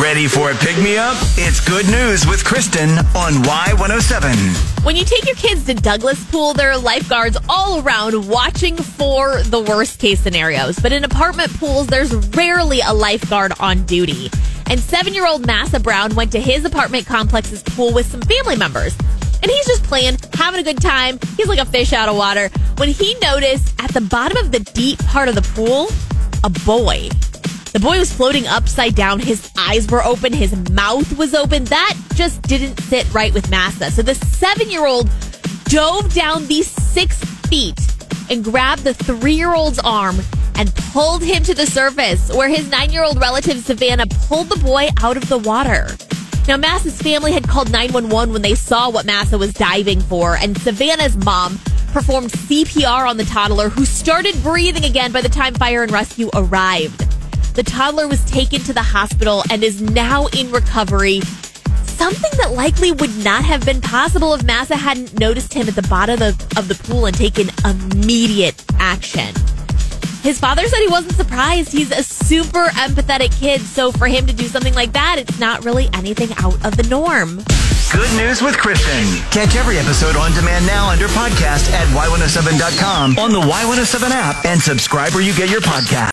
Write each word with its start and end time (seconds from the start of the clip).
Ready 0.00 0.26
for 0.26 0.50
a 0.50 0.54
pick 0.54 0.78
me 0.78 0.96
up? 0.96 1.16
It's 1.36 1.60
good 1.60 1.86
news 1.86 2.26
with 2.26 2.42
Kristen 2.44 2.88
on 3.14 3.34
Y107. 3.44 4.84
When 4.86 4.96
you 4.96 5.04
take 5.04 5.26
your 5.26 5.34
kids 5.34 5.66
to 5.66 5.74
Douglas 5.74 6.24
Pool, 6.30 6.54
there 6.54 6.70
are 6.70 6.78
lifeguards 6.78 7.36
all 7.46 7.82
around 7.82 8.26
watching 8.26 8.74
for 8.74 9.42
the 9.42 9.60
worst 9.60 9.98
case 9.98 10.18
scenarios. 10.18 10.78
But 10.78 10.92
in 10.92 11.04
apartment 11.04 11.52
pools, 11.58 11.88
there's 11.88 12.14
rarely 12.34 12.80
a 12.80 12.94
lifeguard 12.94 13.52
on 13.60 13.84
duty. 13.84 14.30
And 14.70 14.80
seven 14.80 15.12
year 15.12 15.26
old 15.26 15.46
Massa 15.46 15.78
Brown 15.78 16.14
went 16.14 16.32
to 16.32 16.40
his 16.40 16.64
apartment 16.64 17.06
complex's 17.06 17.62
pool 17.62 17.92
with 17.92 18.06
some 18.06 18.22
family 18.22 18.56
members. 18.56 18.96
And 19.42 19.50
he's 19.50 19.66
just 19.66 19.84
playing, 19.84 20.16
having 20.32 20.60
a 20.60 20.64
good 20.64 20.80
time. 20.80 21.18
He's 21.36 21.48
like 21.48 21.58
a 21.58 21.66
fish 21.66 21.92
out 21.92 22.08
of 22.08 22.16
water. 22.16 22.48
When 22.78 22.88
he 22.88 23.14
noticed 23.20 23.74
at 23.78 23.92
the 23.92 24.00
bottom 24.00 24.38
of 24.38 24.52
the 24.52 24.60
deep 24.60 25.00
part 25.00 25.28
of 25.28 25.34
the 25.34 25.42
pool, 25.42 25.88
a 26.44 26.50
boy. 26.64 27.10
The 27.72 27.80
boy 27.80 27.98
was 27.98 28.12
floating 28.12 28.46
upside 28.46 28.94
down. 28.94 29.18
His 29.18 29.50
eyes 29.56 29.86
were 29.88 30.04
open. 30.04 30.34
His 30.34 30.54
mouth 30.70 31.16
was 31.16 31.34
open. 31.34 31.64
That 31.64 31.98
just 32.14 32.42
didn't 32.42 32.78
sit 32.82 33.10
right 33.14 33.32
with 33.32 33.50
Massa. 33.50 33.90
So 33.90 34.02
the 34.02 34.14
seven 34.14 34.70
year 34.70 34.84
old 34.84 35.08
dove 35.64 36.12
down 36.12 36.46
these 36.48 36.68
six 36.68 37.24
feet 37.48 37.80
and 38.28 38.44
grabbed 38.44 38.84
the 38.84 38.92
three 38.92 39.32
year 39.32 39.54
old's 39.54 39.78
arm 39.78 40.18
and 40.56 40.74
pulled 40.92 41.22
him 41.22 41.42
to 41.44 41.54
the 41.54 41.64
surface 41.64 42.30
where 42.34 42.50
his 42.50 42.70
nine 42.70 42.92
year 42.92 43.04
old 43.04 43.18
relative 43.18 43.56
Savannah 43.64 44.06
pulled 44.28 44.50
the 44.50 44.62
boy 44.62 44.88
out 45.00 45.16
of 45.16 45.26
the 45.30 45.38
water. 45.38 45.86
Now, 46.46 46.58
Massa's 46.58 47.00
family 47.00 47.32
had 47.32 47.48
called 47.48 47.70
911 47.70 48.34
when 48.34 48.42
they 48.42 48.56
saw 48.56 48.90
what 48.90 49.06
Massa 49.06 49.38
was 49.38 49.54
diving 49.54 50.00
for, 50.00 50.36
and 50.36 50.58
Savannah's 50.58 51.16
mom 51.24 51.58
performed 51.92 52.32
CPR 52.32 53.08
on 53.08 53.16
the 53.16 53.24
toddler 53.24 53.68
who 53.68 53.84
started 53.84 54.34
breathing 54.42 54.84
again 54.84 55.12
by 55.12 55.20
the 55.20 55.28
time 55.28 55.54
fire 55.54 55.84
and 55.84 55.92
rescue 55.92 56.28
arrived. 56.34 57.11
The 57.54 57.62
toddler 57.62 58.08
was 58.08 58.24
taken 58.24 58.60
to 58.62 58.72
the 58.72 58.82
hospital 58.82 59.44
and 59.50 59.62
is 59.62 59.82
now 59.82 60.26
in 60.28 60.50
recovery. 60.50 61.20
Something 61.84 62.30
that 62.38 62.52
likely 62.52 62.92
would 62.92 63.14
not 63.22 63.44
have 63.44 63.64
been 63.64 63.82
possible 63.82 64.32
if 64.32 64.42
Massa 64.42 64.74
hadn't 64.74 65.18
noticed 65.20 65.52
him 65.52 65.68
at 65.68 65.74
the 65.74 65.82
bottom 65.82 66.22
of 66.22 66.38
the, 66.38 66.58
of 66.58 66.68
the 66.68 66.74
pool 66.74 67.04
and 67.04 67.14
taken 67.14 67.50
immediate 67.64 68.64
action. 68.78 69.34
His 70.22 70.38
father 70.38 70.66
said 70.66 70.78
he 70.78 70.88
wasn't 70.88 71.14
surprised. 71.14 71.72
He's 71.72 71.90
a 71.90 72.02
super 72.02 72.66
empathetic 72.68 73.38
kid, 73.38 73.60
so 73.60 73.92
for 73.92 74.06
him 74.06 74.26
to 74.26 74.32
do 74.32 74.44
something 74.44 74.72
like 74.72 74.92
that, 74.92 75.16
it's 75.18 75.38
not 75.38 75.64
really 75.64 75.90
anything 75.92 76.30
out 76.38 76.64
of 76.64 76.76
the 76.76 76.84
norm. 76.84 77.44
Good 77.92 78.16
news 78.16 78.40
with 78.40 78.56
Kristen. 78.56 79.04
Catch 79.30 79.56
every 79.56 79.76
episode 79.76 80.16
on 80.16 80.32
demand 80.32 80.66
now 80.66 80.88
under 80.88 81.08
podcast 81.08 81.70
at 81.72 81.86
Y107.com 81.88 83.18
on 83.18 83.32
the 83.32 83.40
Y107 83.40 84.10
app 84.10 84.46
and 84.46 84.60
subscribe 84.60 85.12
where 85.12 85.22
you 85.22 85.34
get 85.34 85.50
your 85.50 85.60
podcast. 85.60 86.08